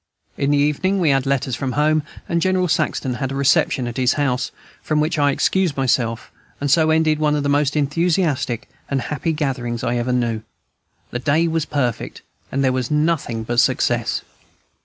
In 0.35 0.49
the 0.49 0.57
evening 0.57 0.99
we 0.99 1.11
had 1.11 1.27
letters 1.27 1.55
from 1.55 1.73
home, 1.73 2.01
and 2.27 2.41
General 2.41 2.67
Saxton 2.67 3.13
had 3.21 3.31
a 3.31 3.35
reception 3.35 3.85
at 3.85 3.97
his 3.97 4.13
house, 4.13 4.49
from 4.81 4.99
which 4.99 5.19
I 5.19 5.29
excused 5.29 5.77
myself; 5.77 6.31
and 6.59 6.71
so 6.71 6.89
ended 6.89 7.19
one 7.19 7.35
of 7.35 7.43
the 7.43 7.49
most 7.49 7.75
enthusiastic 7.75 8.67
and 8.89 8.99
happy 8.99 9.31
gatherings 9.31 9.83
I 9.83 9.97
ever 9.97 10.11
knew. 10.11 10.41
The 11.11 11.19
day 11.19 11.47
was 11.47 11.65
perfect, 11.65 12.23
and 12.51 12.63
there 12.63 12.73
was 12.73 12.89
nothing 12.89 13.43
but 13.43 13.59
success. 13.59 14.23